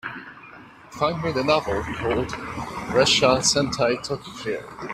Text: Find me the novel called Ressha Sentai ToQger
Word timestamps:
Find 0.93 1.21
me 1.23 1.31
the 1.31 1.43
novel 1.43 1.83
called 1.83 2.29
Ressha 2.89 3.37
Sentai 3.43 3.97
ToQger 4.03 4.89